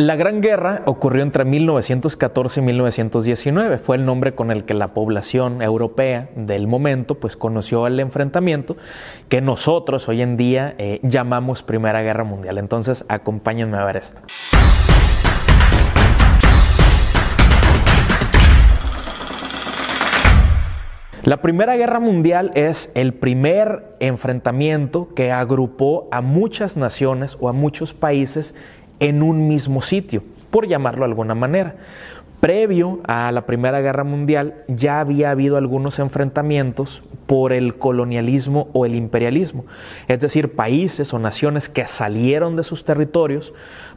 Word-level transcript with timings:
La 0.00 0.14
Gran 0.14 0.40
Guerra 0.40 0.82
ocurrió 0.84 1.24
entre 1.24 1.44
1914 1.44 2.60
y 2.60 2.62
1919. 2.62 3.78
Fue 3.78 3.96
el 3.96 4.06
nombre 4.06 4.32
con 4.32 4.52
el 4.52 4.64
que 4.64 4.72
la 4.72 4.94
población 4.94 5.60
europea 5.60 6.28
del 6.36 6.68
momento 6.68 7.16
pues, 7.16 7.36
conoció 7.36 7.84
el 7.88 7.98
enfrentamiento 7.98 8.76
que 9.28 9.40
nosotros 9.40 10.08
hoy 10.08 10.22
en 10.22 10.36
día 10.36 10.76
eh, 10.78 11.00
llamamos 11.02 11.64
Primera 11.64 12.00
Guerra 12.02 12.22
Mundial. 12.22 12.58
Entonces, 12.58 13.04
acompáñenme 13.08 13.76
a 13.76 13.84
ver 13.84 13.96
esto. 13.96 14.22
La 21.24 21.42
Primera 21.42 21.76
Guerra 21.76 21.98
Mundial 21.98 22.52
es 22.54 22.92
el 22.94 23.14
primer 23.14 23.96
enfrentamiento 23.98 25.08
que 25.14 25.32
agrupó 25.32 26.08
a 26.12 26.20
muchas 26.20 26.76
naciones 26.76 27.36
o 27.40 27.48
a 27.48 27.52
muchos 27.52 27.92
países 27.92 28.54
en 29.00 29.22
un 29.22 29.48
mismo 29.48 29.82
sitio, 29.82 30.22
por 30.50 30.66
llamarlo 30.66 31.00
de 31.00 31.10
alguna 31.10 31.34
manera. 31.34 31.76
Previo 32.40 33.00
a 33.04 33.32
la 33.32 33.46
Primera 33.46 33.80
Guerra 33.80 34.04
Mundial 34.04 34.62
ya 34.68 35.00
había 35.00 35.32
habido 35.32 35.56
algunos 35.56 35.98
enfrentamientos 35.98 37.02
por 37.26 37.52
el 37.52 37.78
colonialismo 37.78 38.68
o 38.72 38.86
el 38.86 38.94
imperialismo, 38.94 39.64
es 40.06 40.20
decir, 40.20 40.54
países 40.54 41.12
o 41.12 41.18
naciones 41.18 41.68
que 41.68 41.86
salieron 41.88 42.54
de 42.54 42.62
sus 42.62 42.84
territorios 42.84 43.52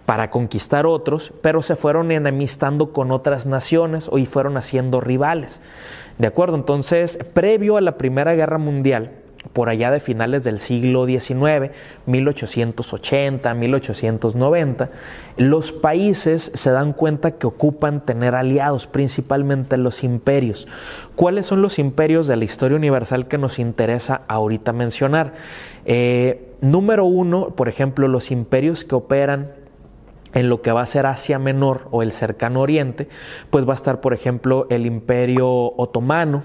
para 0.07 0.31
conquistar 0.31 0.87
otros, 0.87 1.33
pero 1.43 1.61
se 1.61 1.75
fueron 1.75 2.11
enemistando 2.11 2.93
con 2.93 3.11
otras 3.11 3.45
naciones 3.45 4.09
o 4.11 4.17
y 4.17 4.25
fueron 4.25 4.57
haciendo 4.57 5.01
rivales. 5.01 5.61
¿De 6.17 6.25
acuerdo? 6.25 6.55
Entonces, 6.55 7.19
previo 7.33 7.77
a 7.77 7.81
la 7.81 7.97
Primera 7.97 8.33
Guerra 8.33 8.57
Mundial, 8.57 9.20
por 9.53 9.69
allá 9.69 9.91
de 9.91 9.99
finales 9.99 10.43
del 10.43 10.59
siglo 10.59 11.05
XIX, 11.05 11.71
1880, 12.05 13.53
1890, 13.53 14.89
los 15.37 15.71
países 15.71 16.51
se 16.53 16.71
dan 16.71 16.93
cuenta 16.93 17.31
que 17.31 17.47
ocupan 17.47 18.05
tener 18.05 18.35
aliados, 18.35 18.87
principalmente 18.87 19.77
los 19.77 20.03
imperios. 20.03 20.67
¿Cuáles 21.15 21.47
son 21.47 21.61
los 21.61 21.79
imperios 21.79 22.27
de 22.27 22.37
la 22.37 22.45
historia 22.45 22.77
universal 22.77 23.27
que 23.27 23.37
nos 23.37 23.59
interesa 23.59 24.21
ahorita 24.27 24.73
mencionar? 24.73 25.33
Eh, 25.85 26.53
número 26.61 27.05
uno, 27.05 27.49
por 27.49 27.67
ejemplo, 27.67 28.07
los 28.07 28.31
imperios 28.31 28.83
que 28.83 28.95
operan 28.95 29.51
en 30.33 30.49
lo 30.49 30.61
que 30.61 30.71
va 30.71 30.81
a 30.81 30.85
ser 30.85 31.05
Asia 31.05 31.39
Menor 31.39 31.87
o 31.91 32.03
el 32.03 32.11
cercano 32.11 32.61
Oriente, 32.61 33.09
pues 33.49 33.67
va 33.67 33.73
a 33.73 33.75
estar, 33.75 34.01
por 34.01 34.13
ejemplo, 34.13 34.67
el 34.69 34.85
imperio 34.85 35.73
otomano, 35.75 36.43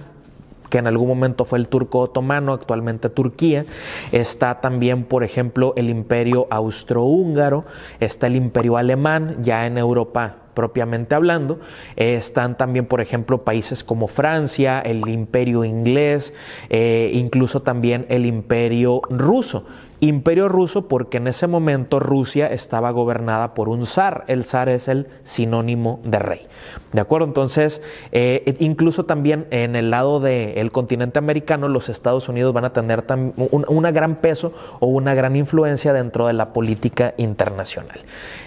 que 0.70 0.78
en 0.78 0.86
algún 0.86 1.08
momento 1.08 1.44
fue 1.44 1.58
el 1.58 1.68
turco 1.68 2.00
otomano, 2.00 2.52
actualmente 2.52 3.08
Turquía. 3.08 3.64
Está 4.12 4.60
también, 4.60 5.04
por 5.04 5.24
ejemplo, 5.24 5.72
el 5.76 5.90
imperio 5.90 6.46
austrohúngaro, 6.50 7.64
está 8.00 8.26
el 8.26 8.36
imperio 8.36 8.76
alemán, 8.76 9.38
ya 9.42 9.66
en 9.66 9.78
Europa 9.78 10.36
propiamente 10.56 11.14
hablando. 11.14 11.60
están 11.96 12.56
también, 12.56 12.86
por 12.86 13.00
ejemplo, 13.00 13.44
países 13.44 13.84
como 13.84 14.08
Francia, 14.08 14.80
el 14.80 15.06
imperio 15.06 15.64
inglés, 15.64 16.32
eh, 16.70 17.10
incluso 17.12 17.62
también 17.62 18.06
el 18.08 18.26
imperio 18.26 19.02
ruso. 19.10 19.66
Imperio 20.00 20.48
ruso 20.48 20.88
porque 20.88 21.16
en 21.16 21.26
ese 21.26 21.46
momento 21.46 22.00
Rusia 22.00 22.48
estaba 22.48 22.90
gobernada 22.90 23.54
por 23.54 23.70
un 23.70 23.86
zar. 23.86 24.24
El 24.28 24.44
zar 24.44 24.68
es 24.68 24.88
el 24.88 25.06
sinónimo 25.24 26.00
de 26.04 26.18
rey. 26.18 26.46
¿De 26.92 27.00
acuerdo? 27.00 27.26
Entonces, 27.26 27.80
eh, 28.12 28.56
incluso 28.58 29.06
también 29.06 29.46
en 29.50 29.74
el 29.74 29.90
lado 29.90 30.20
del 30.20 30.70
continente 30.70 31.18
americano, 31.18 31.68
los 31.68 31.88
Estados 31.88 32.28
Unidos 32.28 32.52
van 32.52 32.66
a 32.66 32.72
tener 32.72 33.04
un, 33.36 33.82
gran 33.92 34.16
peso 34.16 34.52
o 34.80 34.86
una 34.86 35.14
gran 35.14 35.34
influencia 35.36 35.92
dentro 35.92 36.26
de 36.26 36.34
la 36.34 36.52
política 36.52 37.14
internacional. 37.16 38.00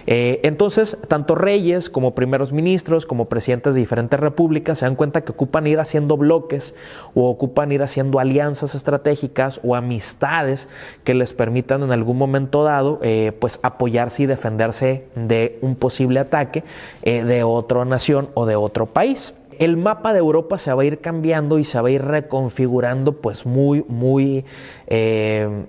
Eh, 0.06 0.40
entonces, 0.44 0.98
tanto 1.08 1.36
reyes 1.36 1.90
como 1.90 2.16
primeros 2.16 2.52
ministros, 2.52 3.06
como 3.06 3.26
presidentes 3.26 3.74
de 3.74 3.80
diferentes 3.80 4.20
repúblicas, 4.20 4.80
se 4.80 4.86
dan 4.86 4.96
cuenta 4.96 5.22
que 5.22 5.32
ocupan 5.32 5.68
ir 5.68 5.80
haciendo 5.80 6.18
bloques 6.18 6.76
o 7.14 7.30
ocupan 7.30 7.72
ir 7.72 7.84
haciendo 7.84 8.20
alianzas 8.20 8.76
estratégicas 8.76 9.60
o 9.64 9.76
amistades 9.76 10.68
que 11.04 11.14
les 11.14 11.34
permitan 11.40 11.84
en 11.84 11.94
algún 11.94 12.18
momento 12.18 12.66
dado 12.66 13.00
eh, 13.02 13.32
pues 13.40 13.62
apoyarse 13.64 14.24
y 14.24 14.26
defenderse 14.26 15.06
de 15.16 15.58
un 15.62 15.78
posible 15.78 16.20
ataque 16.20 16.66
eh, 17.02 17.24
de 17.24 17.44
otra 17.44 17.86
nación 17.86 18.28
o 18.34 18.46
de 18.46 18.58
otro 18.58 18.88
país 18.88 19.34
el 19.60 19.76
mapa 19.76 20.14
de 20.14 20.20
Europa 20.20 20.58
se 20.58 20.74
va 20.74 20.82
a 20.82 20.86
ir 20.86 21.00
cambiando 21.00 21.60
y 21.60 21.66
se 21.66 21.80
va 21.80 21.90
a 21.90 21.92
ir 21.92 22.04
reconfigurando 22.04 23.12
pues 23.14 23.46
muy, 23.46 23.84
muy, 23.90 24.46
eh, 24.88 25.66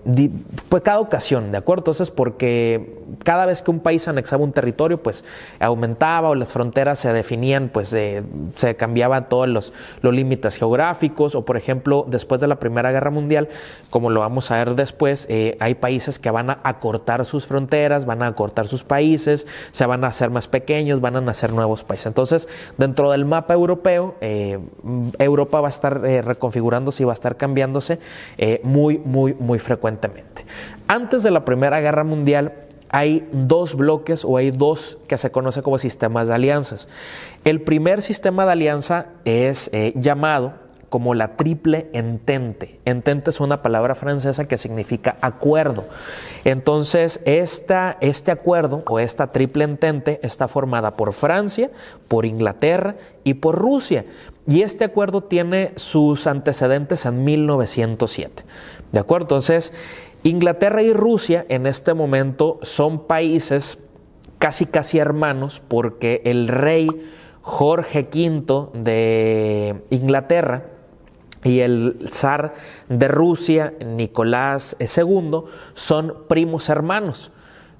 pues 0.68 0.82
cada 0.84 1.00
ocasión, 1.00 1.50
¿de 1.50 1.58
acuerdo? 1.58 1.80
Entonces, 1.80 2.10
porque 2.12 3.00
cada 3.24 3.46
vez 3.46 3.62
que 3.62 3.70
un 3.72 3.80
país 3.80 4.06
anexaba 4.06 4.44
un 4.44 4.52
territorio, 4.52 5.02
pues 5.02 5.24
aumentaba 5.58 6.30
o 6.30 6.36
las 6.36 6.52
fronteras 6.52 7.00
se 7.00 7.12
definían, 7.12 7.68
pues 7.68 7.88
se 7.88 8.76
cambiaban 8.76 9.28
todos 9.28 9.48
los, 9.48 9.72
los 10.02 10.14
límites 10.14 10.56
geográficos 10.56 11.34
o, 11.34 11.44
por 11.44 11.56
ejemplo, 11.56 12.06
después 12.08 12.40
de 12.40 12.46
la 12.46 12.60
Primera 12.60 12.92
Guerra 12.92 13.10
Mundial, 13.10 13.48
como 13.90 14.10
lo 14.10 14.20
vamos 14.20 14.52
a 14.52 14.56
ver 14.56 14.76
después, 14.76 15.26
eh, 15.28 15.56
hay 15.58 15.74
países 15.74 16.20
que 16.20 16.30
van 16.30 16.50
a 16.50 16.60
acortar 16.62 17.24
sus 17.26 17.46
fronteras, 17.46 18.06
van 18.06 18.22
a 18.22 18.28
acortar 18.28 18.68
sus 18.68 18.84
países, 18.84 19.48
se 19.72 19.84
van 19.84 20.04
a 20.04 20.08
hacer 20.08 20.30
más 20.30 20.46
pequeños, 20.46 21.00
van 21.00 21.16
a 21.16 21.20
nacer 21.20 21.52
nuevos 21.52 21.82
países. 21.82 22.06
Entonces, 22.06 22.48
dentro 22.78 23.10
del 23.10 23.24
mapa 23.24 23.54
europeo, 23.54 23.79
eh, 23.84 24.58
Europa 25.18 25.60
va 25.60 25.68
a 25.68 25.70
estar 25.70 26.04
eh, 26.04 26.22
reconfigurándose 26.22 27.02
y 27.02 27.06
va 27.06 27.12
a 27.12 27.14
estar 27.14 27.36
cambiándose 27.36 27.98
eh, 28.38 28.60
muy, 28.62 28.98
muy, 28.98 29.34
muy 29.34 29.58
frecuentemente. 29.58 30.44
Antes 30.88 31.22
de 31.22 31.30
la 31.30 31.44
Primera 31.44 31.80
Guerra 31.80 32.04
Mundial, 32.04 32.52
hay 32.88 33.28
dos 33.32 33.76
bloques 33.76 34.24
o 34.24 34.36
hay 34.36 34.50
dos 34.50 34.98
que 35.06 35.16
se 35.16 35.30
conoce 35.30 35.62
como 35.62 35.78
sistemas 35.78 36.28
de 36.28 36.34
alianzas. 36.34 36.88
El 37.44 37.60
primer 37.60 38.02
sistema 38.02 38.44
de 38.44 38.52
alianza 38.52 39.06
es 39.24 39.70
llamado 39.94 40.54
como 40.90 41.14
la 41.14 41.36
triple 41.36 41.88
entente. 41.92 42.80
Entente 42.84 43.30
es 43.30 43.40
una 43.40 43.62
palabra 43.62 43.94
francesa 43.94 44.46
que 44.48 44.58
significa 44.58 45.16
acuerdo. 45.22 45.86
Entonces, 46.44 47.20
esta, 47.24 47.96
este 48.00 48.32
acuerdo 48.32 48.82
o 48.86 48.98
esta 48.98 49.28
triple 49.28 49.64
entente 49.64 50.20
está 50.22 50.48
formada 50.48 50.96
por 50.96 51.12
Francia, 51.12 51.70
por 52.08 52.26
Inglaterra 52.26 52.96
y 53.22 53.34
por 53.34 53.56
Rusia. 53.56 54.04
Y 54.48 54.62
este 54.62 54.84
acuerdo 54.84 55.22
tiene 55.22 55.72
sus 55.76 56.26
antecedentes 56.26 57.06
en 57.06 57.22
1907. 57.22 58.44
¿De 58.90 58.98
acuerdo? 58.98 59.26
Entonces, 59.26 59.72
Inglaterra 60.24 60.82
y 60.82 60.92
Rusia 60.92 61.46
en 61.48 61.66
este 61.68 61.94
momento 61.94 62.58
son 62.62 63.06
países 63.06 63.78
casi 64.38 64.66
casi 64.66 64.98
hermanos 64.98 65.62
porque 65.68 66.20
el 66.24 66.48
rey 66.48 66.88
Jorge 67.42 68.08
V 68.12 68.70
de 68.74 69.82
Inglaterra 69.90 70.64
y 71.42 71.60
el 71.60 72.08
zar 72.10 72.54
de 72.88 73.08
Rusia, 73.08 73.74
Nicolás 73.84 74.76
II, 74.78 75.42
son 75.74 76.14
primos 76.28 76.68
hermanos. 76.68 77.32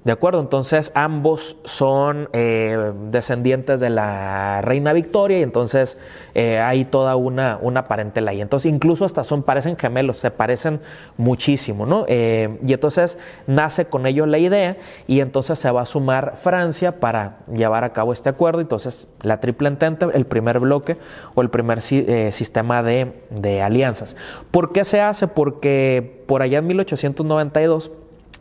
¿De 0.03 0.11
acuerdo? 0.11 0.39
Entonces 0.39 0.91
ambos 0.95 1.57
son 1.63 2.27
eh, 2.33 2.91
descendientes 3.11 3.79
de 3.79 3.91
la 3.91 4.59
reina 4.63 4.93
Victoria 4.93 5.37
y 5.37 5.43
entonces 5.43 5.99
eh, 6.33 6.57
hay 6.57 6.85
toda 6.85 7.15
una, 7.15 7.59
una 7.61 7.87
parentela 7.87 8.31
ahí. 8.31 8.41
Entonces 8.41 8.71
incluso 8.71 9.05
hasta 9.05 9.23
son, 9.23 9.43
parecen 9.43 9.77
gemelos, 9.77 10.17
se 10.17 10.31
parecen 10.31 10.79
muchísimo, 11.17 11.85
¿no? 11.85 12.05
Eh, 12.07 12.57
y 12.65 12.73
entonces 12.73 13.19
nace 13.45 13.85
con 13.85 14.07
ellos 14.07 14.27
la 14.27 14.39
idea 14.39 14.77
y 15.05 15.19
entonces 15.19 15.59
se 15.59 15.69
va 15.69 15.83
a 15.83 15.85
sumar 15.85 16.35
Francia 16.35 16.99
para 16.99 17.37
llevar 17.53 17.83
a 17.83 17.93
cabo 17.93 18.11
este 18.11 18.29
acuerdo. 18.29 18.59
Entonces 18.59 19.07
la 19.21 19.39
triple 19.39 19.67
entente, 19.67 20.07
el 20.15 20.25
primer 20.25 20.59
bloque 20.59 20.97
o 21.35 21.43
el 21.43 21.51
primer 21.51 21.79
sistema 21.79 22.81
de, 22.81 23.21
de 23.29 23.61
alianzas. 23.61 24.15
¿Por 24.49 24.71
qué 24.71 24.83
se 24.83 24.99
hace? 24.99 25.27
Porque 25.27 26.23
por 26.25 26.41
allá 26.41 26.57
en 26.57 26.65
1892 26.65 27.91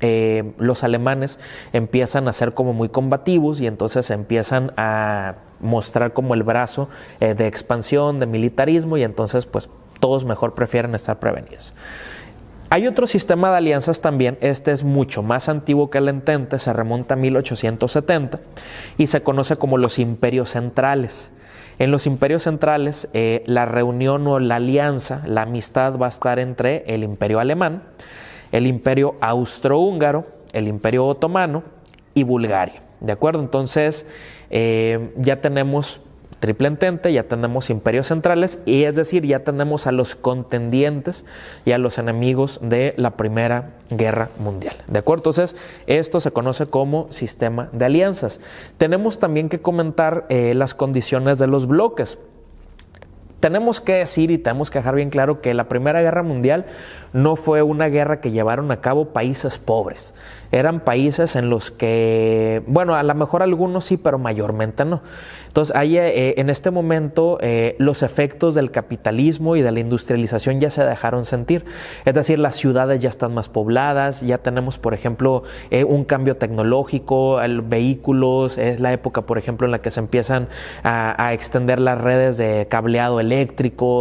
eh, 0.00 0.52
los 0.58 0.84
alemanes 0.84 1.38
empiezan 1.72 2.28
a 2.28 2.32
ser 2.32 2.54
como 2.54 2.72
muy 2.72 2.88
combativos 2.88 3.60
y 3.60 3.66
entonces 3.66 4.10
empiezan 4.10 4.72
a 4.76 5.36
mostrar 5.60 6.12
como 6.12 6.34
el 6.34 6.42
brazo 6.42 6.88
eh, 7.20 7.34
de 7.34 7.46
expansión, 7.46 8.20
de 8.20 8.26
militarismo 8.26 8.96
y 8.96 9.02
entonces 9.02 9.46
pues 9.46 9.68
todos 10.00 10.24
mejor 10.24 10.54
prefieren 10.54 10.94
estar 10.94 11.18
prevenidos. 11.18 11.74
Hay 12.72 12.86
otro 12.86 13.08
sistema 13.08 13.50
de 13.50 13.56
alianzas 13.56 14.00
también, 14.00 14.38
este 14.40 14.70
es 14.70 14.84
mucho 14.84 15.24
más 15.24 15.48
antiguo 15.48 15.90
que 15.90 15.98
el 15.98 16.08
entente, 16.08 16.58
se 16.60 16.72
remonta 16.72 17.14
a 17.14 17.16
1870 17.16 18.38
y 18.96 19.08
se 19.08 19.22
conoce 19.24 19.56
como 19.56 19.76
los 19.76 19.98
imperios 19.98 20.50
centrales. 20.50 21.32
En 21.80 21.90
los 21.90 22.06
imperios 22.06 22.44
centrales, 22.44 23.08
eh, 23.12 23.42
la 23.46 23.64
reunión 23.64 24.24
o 24.28 24.38
la 24.38 24.56
alianza, 24.56 25.22
la 25.26 25.42
amistad 25.42 25.98
va 25.98 26.06
a 26.06 26.10
estar 26.10 26.38
entre 26.38 26.84
el 26.86 27.02
imperio 27.02 27.40
alemán, 27.40 27.82
el 28.52 28.66
imperio 28.66 29.14
austrohúngaro, 29.20 30.26
el 30.52 30.68
imperio 30.68 31.06
otomano 31.06 31.62
y 32.14 32.24
Bulgaria. 32.24 32.82
¿De 33.00 33.12
acuerdo? 33.12 33.40
Entonces, 33.40 34.06
eh, 34.50 35.12
ya 35.16 35.40
tenemos 35.40 36.00
Triple 36.40 36.68
Entente, 36.68 37.12
ya 37.12 37.24
tenemos 37.24 37.68
imperios 37.68 38.08
centrales 38.08 38.58
y 38.64 38.84
es 38.84 38.96
decir, 38.96 39.26
ya 39.26 39.40
tenemos 39.40 39.86
a 39.86 39.92
los 39.92 40.14
contendientes 40.14 41.26
y 41.66 41.72
a 41.72 41.78
los 41.78 41.98
enemigos 41.98 42.58
de 42.62 42.94
la 42.96 43.12
Primera 43.12 43.72
Guerra 43.90 44.30
Mundial. 44.38 44.74
¿De 44.86 44.98
acuerdo? 44.98 45.20
Entonces, 45.20 45.54
esto 45.86 46.18
se 46.20 46.30
conoce 46.30 46.66
como 46.66 47.12
sistema 47.12 47.68
de 47.72 47.84
alianzas. 47.84 48.40
Tenemos 48.78 49.18
también 49.18 49.50
que 49.50 49.60
comentar 49.60 50.24
eh, 50.30 50.54
las 50.54 50.74
condiciones 50.74 51.38
de 51.38 51.46
los 51.46 51.66
bloques. 51.66 52.18
Tenemos 53.40 53.80
que 53.80 53.94
decir 53.94 54.30
y 54.30 54.38
tenemos 54.38 54.70
que 54.70 54.78
dejar 54.78 54.94
bien 54.94 55.10
claro 55.10 55.40
que 55.40 55.54
la 55.54 55.68
Primera 55.68 56.02
Guerra 56.02 56.22
Mundial 56.22 56.66
no 57.12 57.36
fue 57.36 57.62
una 57.62 57.88
guerra 57.88 58.20
que 58.20 58.30
llevaron 58.30 58.70
a 58.70 58.80
cabo 58.80 59.06
países 59.06 59.58
pobres. 59.58 60.14
Eran 60.52 60.80
países 60.80 61.36
en 61.36 61.48
los 61.48 61.70
que, 61.70 62.62
bueno, 62.66 62.96
a 62.96 63.02
lo 63.04 63.14
mejor 63.14 63.42
algunos 63.42 63.84
sí, 63.84 63.96
pero 63.96 64.18
mayormente 64.18 64.84
no. 64.84 65.00
Entonces, 65.46 65.74
ahí 65.74 65.96
eh, 65.96 66.34
en 66.38 66.48
este 66.48 66.70
momento 66.70 67.38
eh, 67.40 67.74
los 67.78 68.02
efectos 68.02 68.54
del 68.54 68.70
capitalismo 68.70 69.56
y 69.56 69.62
de 69.62 69.72
la 69.72 69.80
industrialización 69.80 70.60
ya 70.60 70.70
se 70.70 70.84
dejaron 70.84 71.24
sentir. 71.24 71.64
Es 72.04 72.14
decir, 72.14 72.38
las 72.38 72.56
ciudades 72.56 73.00
ya 73.00 73.08
están 73.08 73.34
más 73.34 73.48
pobladas, 73.48 74.20
ya 74.20 74.38
tenemos, 74.38 74.78
por 74.78 74.94
ejemplo, 74.94 75.42
eh, 75.70 75.84
un 75.84 76.04
cambio 76.04 76.36
tecnológico, 76.36 77.40
el, 77.42 77.62
vehículos, 77.62 78.58
es 78.58 78.80
la 78.80 78.92
época, 78.92 79.22
por 79.22 79.38
ejemplo, 79.38 79.66
en 79.66 79.72
la 79.72 79.80
que 79.80 79.90
se 79.90 80.00
empiezan 80.00 80.48
a, 80.82 81.20
a 81.24 81.32
extender 81.32 81.80
las 81.80 82.00
redes 82.00 82.36
de 82.36 82.66
cableado 82.68 83.18
eléctrico, 83.18 83.29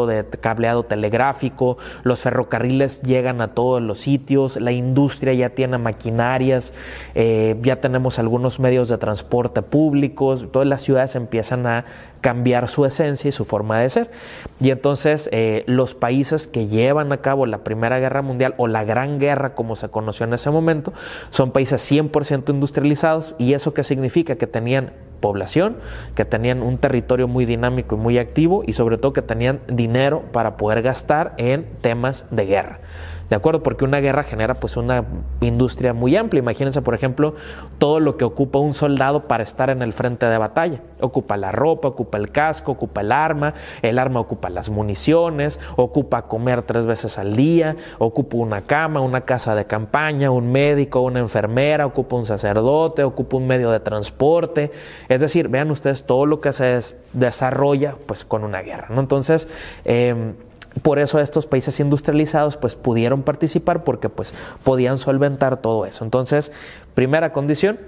de 0.08 0.26
cableado 0.40 0.84
telegráfico, 0.84 1.78
los 2.04 2.22
ferrocarriles 2.22 3.02
llegan 3.02 3.42
a 3.42 3.50
todos 3.50 3.82
los 3.82 4.02
sitios, 4.02 4.58
la 4.58 4.72
industria 4.72 5.34
ya 5.34 5.50
tiene 5.50 5.78
maquinarias, 5.78 6.74
ya 7.16 7.82
tenemos 7.82 8.20
algunos 8.20 8.60
medios 8.60 8.90
de 8.90 8.98
transporte 8.98 9.62
públicos, 9.62 10.48
todas 10.52 10.68
las 10.68 10.82
ciudades 10.82 11.16
empiezan 11.16 11.40
empiezan 11.40 11.68
a 11.68 11.86
cambiar 12.22 12.68
su 12.68 12.86
esencia 12.86 13.30
y 13.30 13.32
su 13.32 13.46
forma 13.46 13.80
de 13.80 13.90
ser. 13.90 14.12
Y 14.60 14.72
entonces 14.72 15.30
eh, 15.32 15.64
los 15.68 15.96
países 15.96 16.48
que 16.48 16.68
llevan 16.68 17.14
a 17.14 17.18
cabo 17.18 17.46
la 17.46 17.60
Primera 17.64 18.00
Guerra 18.00 18.22
Mundial 18.22 18.56
o 18.58 18.68
la 18.68 18.84
Gran 18.84 19.20
Guerra 19.20 19.54
como 19.54 19.76
se 19.78 19.90
conoció 19.90 20.26
en 20.26 20.34
ese 20.34 20.50
momento 20.50 20.92
son 21.30 21.52
países 21.52 21.90
100% 21.90 22.50
industrializados 22.50 23.36
y 23.38 23.54
eso 23.54 23.74
qué 23.74 23.84
significa 23.84 24.36
que 24.36 24.48
tenían 24.48 24.92
población, 25.20 25.78
que 26.16 26.26
tenían 26.26 26.62
un 26.62 26.78
territorio 26.78 27.28
muy 27.28 27.46
dinámico 27.46 27.96
y 27.96 28.00
muy 28.00 28.18
activo 28.18 28.64
y 28.66 28.74
sobre 28.74 28.98
todo 28.98 29.14
que 29.14 29.22
tenían 29.22 29.60
dinero 29.68 30.24
para 30.32 30.58
poder 30.58 30.82
gastar 30.82 31.34
en 31.38 31.66
temas 31.82 32.26
de 32.32 32.46
guerra. 32.46 32.80
¿De 33.30 33.36
acuerdo? 33.36 33.62
Porque 33.62 33.86
una 33.86 34.00
guerra 34.00 34.24
genera 34.24 34.56
pues 34.56 34.76
una 34.76 35.06
industria 35.42 35.94
muy 35.94 36.16
amplia. 36.16 36.40
Imagínense, 36.40 36.82
por 36.82 36.96
ejemplo, 36.96 37.36
todo 37.78 38.00
lo 38.00 38.18
que 38.18 38.26
ocupa 38.26 38.58
un 38.60 38.74
soldado 38.74 39.28
para 39.28 39.44
estar 39.44 39.70
en 39.70 39.82
el 39.82 39.94
frente 39.94 40.26
de 40.26 40.38
batalla. 40.38 40.82
Ocupa 41.00 41.38
la 41.38 41.52
ropa, 41.52 41.90
ocupa 41.90 42.18
el 42.18 42.32
casco, 42.32 42.72
ocupa 42.72 43.02
el 43.02 43.12
arma, 43.12 43.54
el 43.84 44.00
arma 44.00 44.20
ocupa 44.20 44.50
las 44.50 44.70
municiones, 44.70 45.60
ocupa 45.76 46.24
comer 46.24 46.64
tres 46.64 46.88
veces 46.88 47.20
al 47.20 47.36
día, 47.36 47.76
ocupa 48.00 48.38
una 48.38 48.62
cama, 48.62 49.02
una 49.02 49.22
casa 49.22 49.54
de 49.54 49.66
campaña, 49.66 50.32
un 50.32 50.52
médico, 50.52 51.02
una 51.02 51.20
enfermera, 51.20 51.86
ocupa 51.86 52.16
un 52.16 52.26
sacerdote, 52.26 53.04
ocupa 53.04 53.38
un 53.38 53.46
medio 53.46 53.70
de 53.70 53.80
transporte. 53.80 54.72
Es 55.08 55.22
decir, 55.22 55.50
vean 55.50 55.70
ustedes 55.70 56.04
todo 56.04 56.26
lo 56.26 56.42
que 56.42 56.52
se 56.52 56.80
desarrolla 57.14 57.96
pues 58.08 58.26
con 58.26 58.44
una 58.44 58.62
guerra. 58.62 58.88
¿no? 58.90 59.00
Entonces, 59.00 59.48
eh, 59.86 60.34
por 60.82 61.00
eso 61.00 61.20
estos 61.20 61.46
países 61.46 61.80
industrializados 61.80 62.58
pues 62.58 62.76
pudieron 62.76 63.24
participar 63.24 63.84
porque 63.84 64.10
pues 64.10 64.34
podían 64.64 64.98
solventar 64.98 65.58
todo 65.58 65.86
eso. 65.86 66.04
Entonces, 66.04 66.52
primera 66.96 67.34
condición, 67.34 67.80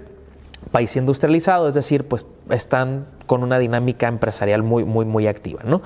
país 0.70 0.96
industrializado, 0.96 1.68
es 1.68 1.74
decir, 1.74 2.06
pues 2.08 2.26
están 2.50 3.06
con 3.26 3.42
una 3.42 3.58
dinámica 3.58 4.08
empresarial 4.08 4.62
muy, 4.62 4.84
muy, 4.84 5.04
muy 5.04 5.26
activa. 5.26 5.62
¿no? 5.64 5.82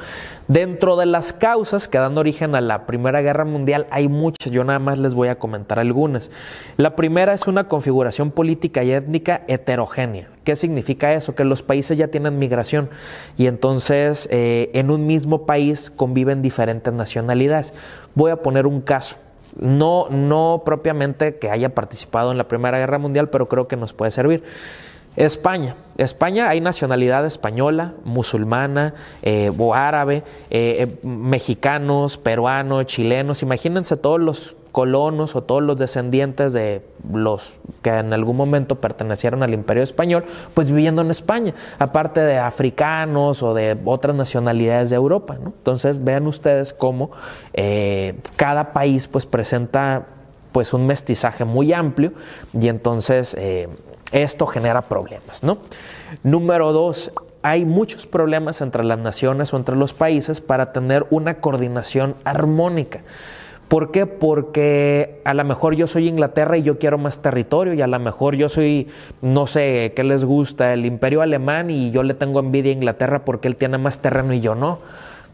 Dentro 0.48 0.96
de 0.96 1.06
las 1.06 1.32
causas 1.32 1.88
que 1.88 1.98
dan 1.98 2.18
origen 2.18 2.54
a 2.54 2.60
la 2.60 2.86
Primera 2.86 3.22
Guerra 3.22 3.44
Mundial 3.44 3.86
hay 3.90 4.08
muchas, 4.08 4.52
yo 4.52 4.64
nada 4.64 4.78
más 4.78 4.98
les 4.98 5.14
voy 5.14 5.28
a 5.28 5.38
comentar 5.38 5.78
algunas. 5.78 6.30
La 6.76 6.96
primera 6.96 7.34
es 7.34 7.46
una 7.46 7.68
configuración 7.68 8.30
política 8.30 8.82
y 8.84 8.92
étnica 8.92 9.42
heterogénea. 9.48 10.28
¿Qué 10.44 10.56
significa 10.56 11.12
eso? 11.14 11.34
Que 11.34 11.44
los 11.44 11.62
países 11.62 11.98
ya 11.98 12.08
tienen 12.08 12.38
migración 12.38 12.90
y 13.36 13.46
entonces 13.46 14.28
eh, 14.30 14.70
en 14.74 14.90
un 14.90 15.06
mismo 15.06 15.46
país 15.46 15.90
conviven 15.90 16.42
diferentes 16.42 16.92
nacionalidades. 16.92 17.74
Voy 18.14 18.30
a 18.30 18.36
poner 18.36 18.66
un 18.66 18.80
caso. 18.80 19.16
No, 19.58 20.08
no 20.10 20.62
propiamente 20.64 21.36
que 21.38 21.50
haya 21.50 21.74
participado 21.74 22.32
en 22.32 22.38
la 22.38 22.48
Primera 22.48 22.78
Guerra 22.78 22.98
Mundial, 22.98 23.30
pero 23.30 23.48
creo 23.48 23.68
que 23.68 23.76
nos 23.76 23.92
puede 23.92 24.10
servir. 24.10 24.44
España. 25.16 25.76
España 25.96 26.48
hay 26.50 26.60
nacionalidad 26.60 27.24
española, 27.24 27.94
musulmana 28.04 28.94
eh, 29.22 29.50
árabe, 29.74 30.22
eh, 30.50 30.86
eh, 31.02 31.06
mexicanos, 31.06 32.18
peruanos, 32.18 32.84
chilenos. 32.86 33.42
Imagínense 33.42 33.96
todos 33.96 34.20
los 34.20 34.56
colonos 34.76 35.34
o 35.36 35.42
todos 35.42 35.62
los 35.62 35.78
descendientes 35.78 36.52
de 36.52 36.82
los 37.10 37.54
que 37.80 37.88
en 37.88 38.12
algún 38.12 38.36
momento 38.36 38.78
pertenecieron 38.78 39.42
al 39.42 39.54
imperio 39.54 39.82
español, 39.82 40.26
pues 40.52 40.68
viviendo 40.68 41.00
en 41.00 41.10
España, 41.10 41.54
aparte 41.78 42.20
de 42.20 42.36
africanos 42.36 43.42
o 43.42 43.54
de 43.54 43.74
otras 43.86 44.14
nacionalidades 44.14 44.90
de 44.90 44.96
Europa. 44.96 45.38
Entonces 45.42 46.04
vean 46.04 46.26
ustedes 46.26 46.74
cómo 46.74 47.10
cada 48.36 48.74
país 48.74 49.08
pues 49.08 49.24
presenta 49.24 50.08
pues 50.52 50.74
un 50.74 50.86
mestizaje 50.86 51.46
muy 51.46 51.72
amplio 51.72 52.12
y 52.52 52.68
entonces 52.68 53.34
esto 54.12 54.46
genera 54.46 54.82
problemas, 54.82 55.42
¿no? 55.42 55.56
Número 56.22 56.74
dos, 56.74 57.12
hay 57.40 57.64
muchos 57.64 58.06
problemas 58.06 58.60
entre 58.60 58.84
las 58.84 58.98
naciones 58.98 59.54
o 59.54 59.56
entre 59.56 59.74
los 59.74 59.94
países 59.94 60.42
para 60.42 60.72
tener 60.72 61.06
una 61.08 61.40
coordinación 61.40 62.14
armónica. 62.24 63.00
¿Por 63.68 63.90
qué? 63.90 64.06
Porque 64.06 65.20
a 65.24 65.34
lo 65.34 65.44
mejor 65.44 65.74
yo 65.74 65.88
soy 65.88 66.06
Inglaterra 66.06 66.56
y 66.56 66.62
yo 66.62 66.78
quiero 66.78 66.98
más 66.98 67.18
territorio 67.18 67.74
y 67.74 67.82
a 67.82 67.88
lo 67.88 67.98
mejor 67.98 68.36
yo 68.36 68.48
soy, 68.48 68.86
no 69.22 69.48
sé, 69.48 69.92
¿qué 69.96 70.04
les 70.04 70.24
gusta? 70.24 70.72
El 70.72 70.86
imperio 70.86 71.20
alemán 71.20 71.70
y 71.70 71.90
yo 71.90 72.04
le 72.04 72.14
tengo 72.14 72.38
envidia 72.38 72.70
a 72.70 72.74
Inglaterra 72.74 73.24
porque 73.24 73.48
él 73.48 73.56
tiene 73.56 73.78
más 73.78 73.98
terreno 73.98 74.32
y 74.32 74.40
yo 74.40 74.54
no. 74.54 74.78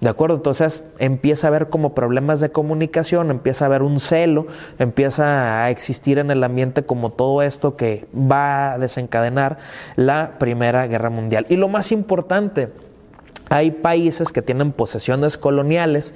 ¿De 0.00 0.08
acuerdo? 0.08 0.34
Entonces 0.34 0.82
empieza 0.98 1.46
a 1.46 1.48
haber 1.48 1.68
como 1.68 1.94
problemas 1.94 2.40
de 2.40 2.50
comunicación, 2.50 3.30
empieza 3.30 3.66
a 3.66 3.68
haber 3.68 3.82
un 3.82 4.00
celo, 4.00 4.46
empieza 4.78 5.62
a 5.62 5.70
existir 5.70 6.18
en 6.18 6.30
el 6.30 6.42
ambiente 6.42 6.82
como 6.82 7.12
todo 7.12 7.42
esto 7.42 7.76
que 7.76 8.06
va 8.12 8.72
a 8.72 8.78
desencadenar 8.78 9.58
la 9.94 10.38
Primera 10.40 10.88
Guerra 10.88 11.10
Mundial. 11.10 11.46
Y 11.50 11.56
lo 11.56 11.68
más 11.68 11.92
importante, 11.92 12.70
hay 13.48 13.70
países 13.70 14.32
que 14.32 14.42
tienen 14.42 14.72
posesiones 14.72 15.36
coloniales 15.36 16.14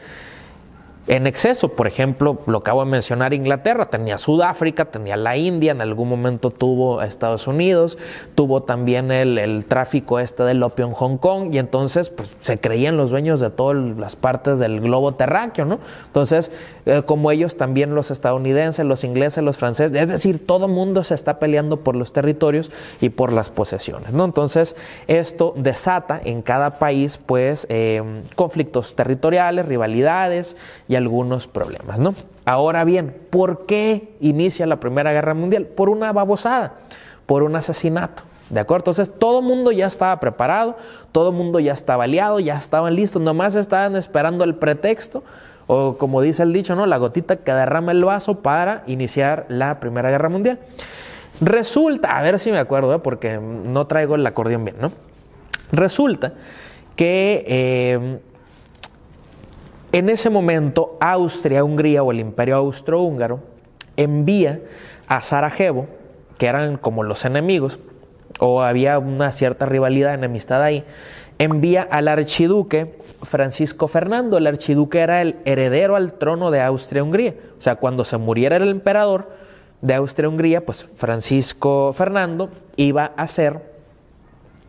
en 1.06 1.26
exceso. 1.26 1.68
Por 1.68 1.86
ejemplo, 1.86 2.40
lo 2.46 2.58
acabo 2.58 2.84
de 2.84 2.90
mencionar, 2.90 3.32
Inglaterra 3.32 3.90
tenía 3.90 4.18
Sudáfrica, 4.18 4.86
tenía 4.86 5.16
la 5.16 5.36
India, 5.36 5.72
en 5.72 5.80
algún 5.80 6.08
momento 6.08 6.50
tuvo 6.50 7.02
Estados 7.02 7.46
Unidos, 7.46 7.98
tuvo 8.34 8.62
también 8.62 9.10
el, 9.10 9.64
tráfico 9.66 10.18
este 10.18 10.42
del 10.42 10.62
opio 10.62 10.86
en 10.86 10.92
Hong 10.92 11.18
Kong 11.18 11.54
y 11.54 11.58
entonces 11.58 12.10
pues, 12.10 12.28
se 12.40 12.58
creían 12.58 12.96
los 12.96 13.10
dueños 13.10 13.40
de 13.40 13.50
todas 13.50 13.76
las 13.76 14.16
partes 14.16 14.58
del 14.58 14.80
globo 14.80 15.14
terráqueo, 15.14 15.64
¿no? 15.64 15.78
Entonces, 16.06 16.50
eh, 16.86 17.02
como 17.06 17.30
ellos 17.30 17.56
también 17.56 17.94
los 17.94 18.10
estadounidenses, 18.10 18.84
los 18.84 19.04
ingleses, 19.04 19.42
los 19.42 19.56
franceses, 19.56 19.96
es 19.96 20.08
decir, 20.08 20.44
todo 20.44 20.68
mundo 20.68 21.04
se 21.04 21.14
está 21.14 21.38
peleando 21.38 21.78
por 21.78 21.96
los 21.96 22.12
territorios 22.12 22.70
y 23.00 23.10
por 23.10 23.32
las 23.32 23.50
posesiones, 23.50 24.12
¿no? 24.12 24.24
Entonces, 24.24 24.76
esto 25.06 25.54
desata 25.56 26.20
en 26.24 26.42
cada 26.42 26.78
país 26.78 27.18
pues 27.24 27.66
eh, 27.70 28.02
conflictos 28.34 28.94
territoriales, 28.94 29.66
rivalidades 29.66 30.56
y 30.88 30.95
algunos 30.96 31.46
problemas, 31.46 31.98
¿no? 31.98 32.14
Ahora 32.44 32.84
bien, 32.84 33.16
¿por 33.30 33.66
qué 33.66 34.16
inicia 34.20 34.66
la 34.66 34.80
Primera 34.80 35.12
Guerra 35.12 35.34
Mundial? 35.34 35.66
Por 35.66 35.88
una 35.88 36.12
babosada, 36.12 36.74
por 37.26 37.42
un 37.42 37.56
asesinato. 37.56 38.22
¿De 38.50 38.60
acuerdo? 38.60 38.82
Entonces 38.82 39.12
todo 39.18 39.40
el 39.40 39.44
mundo 39.44 39.72
ya 39.72 39.86
estaba 39.86 40.20
preparado, 40.20 40.76
todo 41.10 41.30
el 41.30 41.36
mundo 41.36 41.58
ya 41.58 41.72
estaba 41.72 42.04
aliado, 42.04 42.38
ya 42.38 42.56
estaban 42.56 42.94
listos, 42.94 43.20
nomás 43.20 43.56
estaban 43.56 43.96
esperando 43.96 44.44
el 44.44 44.54
pretexto, 44.54 45.24
o 45.66 45.96
como 45.96 46.22
dice 46.22 46.44
el 46.44 46.52
dicho, 46.52 46.76
¿no? 46.76 46.86
La 46.86 46.96
gotita 46.98 47.36
que 47.36 47.52
derrama 47.52 47.90
el 47.90 48.04
vaso 48.04 48.42
para 48.42 48.84
iniciar 48.86 49.46
la 49.48 49.80
Primera 49.80 50.10
Guerra 50.10 50.28
Mundial. 50.28 50.60
Resulta, 51.40 52.16
a 52.16 52.22
ver 52.22 52.38
si 52.38 52.52
me 52.52 52.58
acuerdo, 52.58 52.94
¿eh? 52.94 52.98
porque 53.00 53.38
no 53.38 53.86
traigo 53.88 54.14
el 54.14 54.24
acordeón 54.24 54.64
bien, 54.64 54.76
¿no? 54.80 54.92
Resulta 55.72 56.34
que 56.94 57.44
eh, 57.48 58.20
en 59.92 60.08
ese 60.08 60.30
momento, 60.30 60.96
Austria-Hungría 61.00 62.02
o 62.02 62.12
el 62.12 62.20
Imperio 62.20 62.56
Austrohúngaro 62.56 63.40
envía 63.96 64.60
a 65.06 65.20
Sarajevo, 65.20 65.86
que 66.38 66.46
eran 66.46 66.76
como 66.76 67.02
los 67.02 67.24
enemigos, 67.24 67.78
o 68.38 68.62
había 68.62 68.98
una 68.98 69.32
cierta 69.32 69.66
rivalidad, 69.66 70.14
enemistad 70.14 70.62
ahí, 70.62 70.84
envía 71.38 71.82
al 71.82 72.08
archiduque 72.08 72.98
Francisco 73.22 73.88
Fernando. 73.88 74.38
El 74.38 74.46
archiduque 74.46 75.00
era 75.00 75.22
el 75.22 75.38
heredero 75.44 75.96
al 75.96 76.14
trono 76.14 76.50
de 76.50 76.60
Austria-Hungría. 76.60 77.34
O 77.58 77.62
sea, 77.62 77.76
cuando 77.76 78.04
se 78.04 78.16
muriera 78.18 78.56
el 78.56 78.68
emperador 78.68 79.30
de 79.80 79.94
Austria-Hungría, 79.94 80.64
pues 80.64 80.86
Francisco 80.96 81.92
Fernando 81.92 82.50
iba 82.76 83.12
a 83.16 83.26
ser 83.26 83.75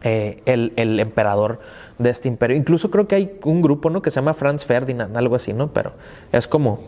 eh, 0.03 0.41
el, 0.45 0.99
emperador 0.99 1.59
de 1.97 2.11
este 2.11 2.27
imperio. 2.27 2.55
Incluso 2.55 2.91
creo 2.91 3.07
que 3.07 3.15
hay 3.15 3.39
un 3.43 3.63
grupo 3.63 3.89
¿no? 3.89 4.03
que 4.03 4.11
se 4.11 4.15
llama 4.17 4.35
Franz 4.35 4.63
Ferdinand, 4.63 5.17
algo 5.17 5.35
así, 5.35 5.53
¿no? 5.53 5.73
Pero 5.73 5.93
es 6.31 6.47
como, 6.47 6.79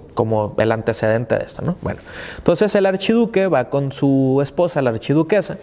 el 0.57 0.71
antecedente 0.71 1.35
de 1.35 1.43
esto, 1.43 1.63
¿no? 1.63 1.75
Bueno, 1.81 1.99
entonces 2.37 2.75
el 2.75 2.85
archiduque 2.85 3.47
va 3.47 3.69
con 3.69 3.91
su 3.91 4.39
esposa, 4.43 4.83
la 4.83 4.91
archiduquesa, 4.91 5.57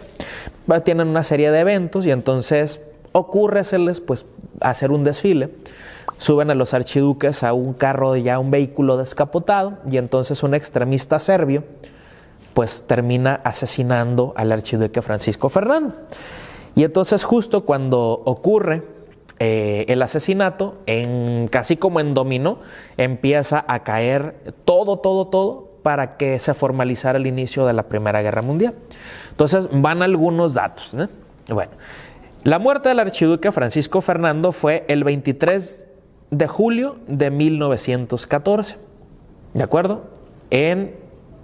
va, 0.69 0.81
tienen 0.81 1.07
una 1.07 1.23
serie 1.23 1.51
de 1.51 1.59
eventos 1.61 2.05
y 2.05 2.11
entonces 2.11 2.81
ocurre 3.13 3.61
hacerles, 3.61 4.01
pues, 4.01 4.25
hacer 4.59 4.91
un 4.91 5.05
desfile. 5.05 5.49
Suben 6.17 6.49
a 6.49 6.55
los 6.55 6.73
archiduques 6.73 7.43
a 7.43 7.53
un 7.53 7.73
carro, 7.73 8.17
ya 8.17 8.39
un 8.39 8.51
vehículo 8.51 8.97
descapotado, 8.97 9.77
y 9.89 9.97
entonces 9.97 10.43
un 10.43 10.53
extremista 10.53 11.19
serbio, 11.19 11.63
pues 12.53 12.83
termina 12.87 13.39
asesinando 13.43 14.33
al 14.35 14.51
archiduque 14.51 15.01
Francisco 15.01 15.47
Fernando. 15.47 15.93
Y 16.77 16.83
entonces 16.83 17.23
justo 17.23 17.65
cuando 17.65 18.21
ocurre 18.23 18.83
eh, 19.39 19.85
el 19.87 19.99
asesinato, 20.03 20.77
casi 21.49 21.75
como 21.75 21.99
en 21.99 22.13
dominó, 22.13 22.59
empieza 22.97 23.65
a 23.67 23.83
caer 23.83 24.53
todo, 24.63 24.99
todo, 24.99 25.25
todo 25.25 25.71
para 25.81 26.17
que 26.17 26.37
se 26.37 26.53
formalizara 26.53 27.17
el 27.17 27.25
inicio 27.25 27.65
de 27.65 27.73
la 27.73 27.81
Primera 27.89 28.21
Guerra 28.21 28.43
Mundial. 28.43 28.75
Entonces 29.31 29.67
van 29.71 30.03
algunos 30.03 30.53
datos. 30.53 30.95
Bueno, 31.49 31.71
la 32.43 32.59
muerte 32.59 32.89
del 32.89 32.99
archiduque 32.99 33.51
Francisco 33.51 34.01
Fernando 34.01 34.51
fue 34.51 34.85
el 34.87 35.03
23 35.03 35.87
de 36.29 36.47
julio 36.47 36.97
de 37.07 37.31
1914, 37.31 38.77
¿de 39.55 39.63
acuerdo? 39.63 40.03
En 40.51 40.95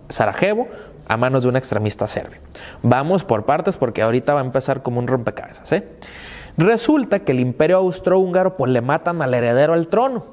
Sarajevo, 0.10 0.68
a 1.08 1.18
manos 1.18 1.44
de 1.44 1.50
un 1.50 1.56
extremista 1.56 2.08
serbio. 2.08 2.40
Vamos 2.82 3.24
por 3.24 3.46
partes 3.46 3.78
porque 3.78 4.02
ahorita 4.02 4.34
va 4.34 4.42
a 4.42 4.46
empezar 4.46 4.84
como 4.84 5.00
un 5.00 5.08
rompecabezas. 5.08 5.72
¿eh? 5.72 5.88
Resulta 6.58 7.20
que 7.20 7.32
el 7.32 7.40
imperio 7.40 7.78
austrohúngaro 7.78 8.58
pues 8.58 8.72
le 8.72 8.82
matan 8.82 9.22
al 9.22 9.34
heredero 9.34 9.74
al 9.74 9.88
trono. 9.88 10.26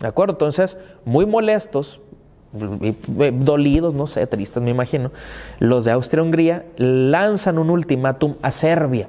¿De 0.00 0.06
acuerdo? 0.06 0.34
Entonces, 0.34 0.76
muy 1.04 1.26
molestos, 1.26 2.00
dolidos, 2.52 3.94
no 3.94 4.06
sé, 4.06 4.26
tristes 4.26 4.62
me 4.62 4.70
imagino, 4.70 5.10
los 5.58 5.84
de 5.84 5.92
Austria-Hungría 5.92 6.64
lanzan 6.76 7.58
un 7.58 7.70
ultimátum 7.70 8.36
a 8.42 8.50
Serbia. 8.50 9.08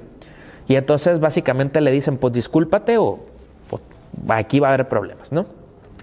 Y 0.66 0.76
entonces 0.76 1.18
básicamente 1.20 1.80
le 1.80 1.90
dicen, 1.90 2.18
pues 2.18 2.32
discúlpate 2.34 2.98
o 2.98 3.20
pues, 3.70 3.82
aquí 4.28 4.60
va 4.60 4.68
a 4.68 4.74
haber 4.74 4.88
problemas, 4.88 5.32
¿no? 5.32 5.46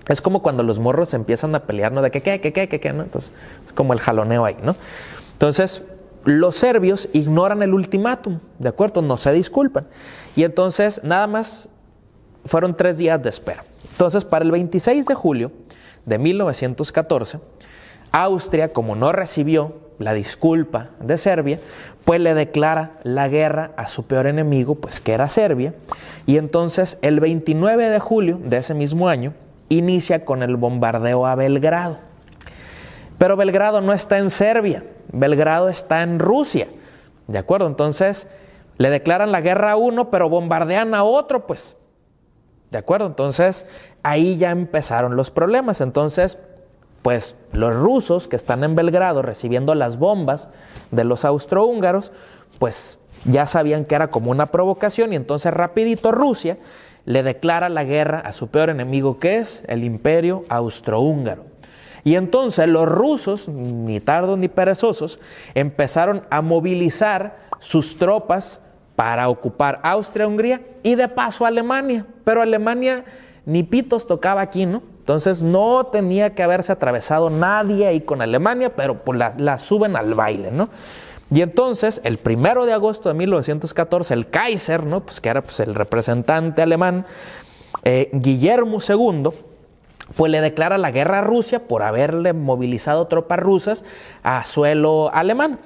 Es 0.07 0.21
como 0.21 0.41
cuando 0.41 0.63
los 0.63 0.79
morros 0.79 1.13
empiezan 1.13 1.55
a 1.55 1.63
pelear, 1.63 1.91
¿no? 1.91 2.01
De 2.01 2.11
que, 2.11 2.21
qué, 2.21 2.39
qué, 2.39 2.53
qué, 2.53 2.69
qué, 2.69 2.79
qué, 2.79 2.93
¿no? 2.93 3.03
Entonces, 3.03 3.33
es 3.65 3.73
como 3.73 3.93
el 3.93 3.99
jaloneo 3.99 4.45
ahí, 4.45 4.57
¿no? 4.61 4.75
Entonces, 5.33 5.81
los 6.25 6.55
serbios 6.55 7.09
ignoran 7.13 7.61
el 7.61 7.73
ultimátum, 7.73 8.39
¿de 8.59 8.69
acuerdo? 8.69 9.01
No 9.01 9.17
se 9.17 9.31
disculpan. 9.31 9.87
Y 10.35 10.43
entonces, 10.43 11.01
nada 11.03 11.27
más 11.27 11.69
fueron 12.45 12.75
tres 12.75 12.97
días 12.97 13.21
de 13.21 13.29
espera. 13.29 13.63
Entonces, 13.91 14.25
para 14.25 14.45
el 14.45 14.51
26 14.51 15.05
de 15.05 15.15
julio 15.15 15.51
de 16.05 16.17
1914, 16.17 17.39
Austria, 18.11 18.73
como 18.73 18.95
no 18.95 19.11
recibió 19.11 19.73
la 19.99 20.13
disculpa 20.13 20.89
de 20.99 21.17
Serbia, 21.17 21.59
pues 22.03 22.19
le 22.19 22.33
declara 22.33 22.99
la 23.03 23.27
guerra 23.27 23.71
a 23.77 23.87
su 23.87 24.05
peor 24.05 24.27
enemigo, 24.27 24.75
pues 24.75 24.99
que 24.99 25.13
era 25.13 25.29
Serbia. 25.29 25.73
Y 26.25 26.37
entonces, 26.37 26.97
el 27.01 27.19
29 27.19 27.89
de 27.89 27.99
julio 27.99 28.39
de 28.43 28.57
ese 28.57 28.73
mismo 28.73 29.09
año, 29.09 29.33
inicia 29.69 30.25
con 30.25 30.43
el 30.43 30.55
bombardeo 30.55 31.25
a 31.25 31.35
Belgrado. 31.35 31.97
Pero 33.17 33.37
Belgrado 33.37 33.81
no 33.81 33.93
está 33.93 34.17
en 34.17 34.29
Serbia, 34.29 34.83
Belgrado 35.11 35.69
está 35.69 36.03
en 36.03 36.19
Rusia. 36.19 36.67
¿De 37.27 37.37
acuerdo? 37.37 37.67
Entonces 37.67 38.27
le 38.77 38.89
declaran 38.89 39.31
la 39.31 39.41
guerra 39.41 39.71
a 39.71 39.75
uno, 39.77 40.09
pero 40.09 40.29
bombardean 40.29 40.93
a 40.93 41.03
otro, 41.03 41.47
pues. 41.47 41.77
¿De 42.71 42.77
acuerdo? 42.77 43.07
Entonces 43.07 43.65
ahí 44.03 44.37
ya 44.37 44.51
empezaron 44.51 45.15
los 45.15 45.31
problemas. 45.31 45.81
Entonces, 45.81 46.37
pues 47.01 47.35
los 47.53 47.75
rusos 47.75 48.27
que 48.27 48.35
están 48.35 48.63
en 48.63 48.75
Belgrado 48.75 49.21
recibiendo 49.21 49.75
las 49.75 49.97
bombas 49.97 50.49
de 50.91 51.03
los 51.03 51.23
austrohúngaros, 51.23 52.11
pues 52.59 52.99
ya 53.25 53.47
sabían 53.47 53.85
que 53.85 53.95
era 53.95 54.09
como 54.09 54.31
una 54.31 54.47
provocación 54.47 55.13
y 55.13 55.15
entonces 55.15 55.53
rapidito 55.53 56.11
Rusia 56.11 56.57
le 57.05 57.23
declara 57.23 57.69
la 57.69 57.83
guerra 57.83 58.19
a 58.19 58.33
su 58.33 58.47
peor 58.47 58.69
enemigo, 58.69 59.19
que 59.19 59.37
es 59.37 59.63
el 59.67 59.83
imperio 59.83 60.43
austrohúngaro. 60.49 61.45
Y 62.03 62.15
entonces 62.15 62.67
los 62.67 62.87
rusos, 62.87 63.47
ni 63.47 63.99
tardos 63.99 64.37
ni 64.37 64.47
perezosos, 64.47 65.19
empezaron 65.55 66.23
a 66.29 66.41
movilizar 66.41 67.37
sus 67.59 67.97
tropas 67.97 68.61
para 68.95 69.27
ocupar 69.29 69.79
Austria-Hungría 69.83 70.61
y 70.83 70.95
de 70.95 71.07
paso 71.07 71.45
Alemania. 71.45 72.05
Pero 72.23 72.41
Alemania 72.41 73.05
ni 73.45 73.63
pitos 73.63 74.07
tocaba 74.07 74.41
aquí, 74.41 74.65
¿no? 74.65 74.83
Entonces 74.99 75.41
no 75.41 75.85
tenía 75.87 76.33
que 76.33 76.43
haberse 76.43 76.71
atravesado 76.71 77.29
nadie 77.29 77.87
ahí 77.87 78.01
con 78.01 78.21
Alemania, 78.21 78.75
pero 78.75 79.03
pues 79.03 79.19
la, 79.19 79.33
la 79.37 79.57
suben 79.59 79.95
al 79.95 80.13
baile, 80.15 80.51
¿no? 80.51 80.69
Y 81.35 81.41
entonces, 81.41 81.99
el 82.05 82.17
primero 82.17 82.65
de 82.65 82.71
agosto 82.71 83.09
de 83.09 83.15
1914, 83.15 84.13
el 84.13 84.29
Kaiser, 84.29 84.85
¿no? 84.85 85.01
pues 85.01 85.19
que 85.19 85.27
era 85.27 85.43
pues, 85.43 85.59
el 85.59 85.75
representante 85.75 86.61
alemán, 86.61 87.05
eh, 87.83 88.09
Guillermo 88.13 88.77
II, 88.79 89.31
pues 90.15 90.31
le 90.31 90.39
declara 90.39 90.77
la 90.77 90.91
guerra 90.91 91.19
a 91.19 91.23
Rusia 91.23 91.67
por 91.67 91.83
haberle 91.83 92.31
movilizado 92.31 93.07
tropas 93.07 93.37
rusas 93.37 93.83
a 94.23 94.45
suelo 94.45 95.13
alemán. 95.13 95.59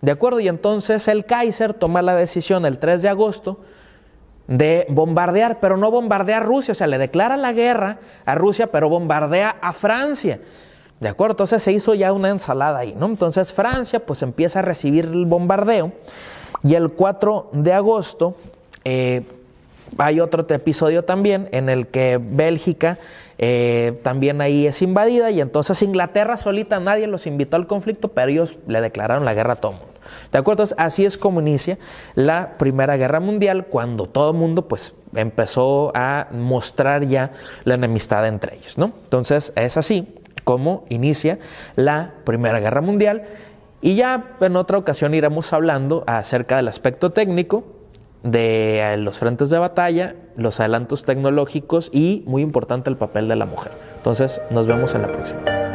¿De 0.00 0.12
acuerdo? 0.12 0.38
Y 0.38 0.46
entonces 0.46 1.08
el 1.08 1.24
Kaiser 1.24 1.74
toma 1.74 2.02
la 2.02 2.14
decisión 2.14 2.64
el 2.64 2.78
3 2.78 3.02
de 3.02 3.08
agosto 3.08 3.58
de 4.46 4.86
bombardear, 4.90 5.58
pero 5.58 5.76
no 5.76 5.90
bombardear 5.90 6.46
Rusia, 6.46 6.70
o 6.70 6.76
sea, 6.76 6.86
le 6.86 6.98
declara 6.98 7.36
la 7.36 7.52
guerra 7.52 7.98
a 8.26 8.36
Rusia, 8.36 8.68
pero 8.68 8.88
bombardea 8.88 9.56
a 9.60 9.72
Francia. 9.72 10.38
¿De 11.00 11.08
acuerdo? 11.08 11.32
Entonces 11.32 11.62
se 11.62 11.72
hizo 11.72 11.94
ya 11.94 12.12
una 12.12 12.30
ensalada 12.30 12.78
ahí, 12.78 12.94
¿no? 12.98 13.06
Entonces 13.06 13.52
Francia 13.52 14.00
pues 14.00 14.22
empieza 14.22 14.60
a 14.60 14.62
recibir 14.62 15.04
el 15.04 15.26
bombardeo 15.26 15.92
y 16.62 16.74
el 16.74 16.90
4 16.90 17.50
de 17.52 17.72
agosto 17.72 18.34
eh, 18.84 19.22
hay 19.98 20.20
otro 20.20 20.46
episodio 20.48 21.04
también 21.04 21.48
en 21.52 21.68
el 21.68 21.86
que 21.88 22.18
Bélgica 22.20 22.98
eh, 23.38 23.98
también 24.02 24.40
ahí 24.40 24.66
es 24.66 24.80
invadida 24.80 25.30
y 25.30 25.40
entonces 25.40 25.82
Inglaterra 25.82 26.38
solita 26.38 26.80
nadie 26.80 27.06
los 27.06 27.26
invitó 27.26 27.56
al 27.56 27.66
conflicto, 27.66 28.08
pero 28.08 28.30
ellos 28.30 28.56
le 28.66 28.80
declararon 28.80 29.24
la 29.24 29.34
guerra 29.34 29.54
a 29.54 29.56
todo 29.56 29.72
el 29.72 29.78
mundo. 29.78 29.92
¿De 30.32 30.38
acuerdo? 30.38 30.64
así 30.78 31.04
es 31.04 31.18
como 31.18 31.40
inicia 31.40 31.78
la 32.14 32.56
Primera 32.58 32.96
Guerra 32.96 33.20
Mundial, 33.20 33.66
cuando 33.66 34.06
todo 34.06 34.30
el 34.30 34.36
mundo 34.36 34.66
pues 34.66 34.94
empezó 35.14 35.92
a 35.94 36.28
mostrar 36.30 37.04
ya 37.04 37.32
la 37.64 37.74
enemistad 37.74 38.26
entre 38.26 38.56
ellos, 38.56 38.78
¿no? 38.78 38.92
Entonces 39.04 39.52
es 39.56 39.76
así 39.76 40.06
cómo 40.46 40.84
inicia 40.90 41.40
la 41.74 42.12
Primera 42.22 42.60
Guerra 42.60 42.80
Mundial. 42.80 43.24
Y 43.82 43.96
ya 43.96 44.36
en 44.40 44.54
otra 44.54 44.78
ocasión 44.78 45.12
iremos 45.12 45.52
hablando 45.52 46.04
acerca 46.06 46.56
del 46.56 46.68
aspecto 46.68 47.10
técnico 47.10 47.64
de 48.22 48.78
eh, 48.78 48.96
los 48.96 49.18
frentes 49.18 49.50
de 49.50 49.58
batalla, 49.58 50.14
los 50.36 50.60
adelantos 50.60 51.04
tecnológicos 51.04 51.90
y, 51.92 52.22
muy 52.26 52.42
importante, 52.42 52.88
el 52.90 52.96
papel 52.96 53.26
de 53.26 53.34
la 53.34 53.44
mujer. 53.44 53.72
Entonces, 53.96 54.40
nos 54.50 54.68
vemos 54.68 54.94
en 54.94 55.02
la 55.02 55.08
próxima. 55.08 55.65